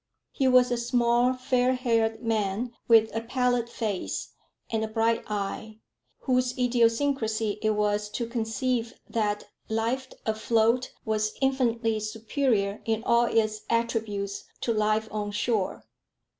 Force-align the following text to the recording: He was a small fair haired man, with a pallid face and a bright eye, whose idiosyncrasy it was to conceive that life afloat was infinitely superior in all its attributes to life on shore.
He 0.31 0.47
was 0.47 0.71
a 0.71 0.77
small 0.77 1.35
fair 1.35 1.75
haired 1.75 2.23
man, 2.23 2.73
with 2.87 3.15
a 3.15 3.21
pallid 3.21 3.69
face 3.69 4.29
and 4.71 4.83
a 4.83 4.87
bright 4.87 5.23
eye, 5.27 5.77
whose 6.21 6.53
idiosyncrasy 6.57 7.59
it 7.61 7.75
was 7.75 8.09
to 8.17 8.25
conceive 8.25 8.95
that 9.07 9.51
life 9.69 10.11
afloat 10.25 10.91
was 11.05 11.33
infinitely 11.39 11.99
superior 11.99 12.81
in 12.83 13.03
all 13.03 13.25
its 13.25 13.61
attributes 13.69 14.45
to 14.61 14.73
life 14.73 15.07
on 15.11 15.29
shore. 15.29 15.85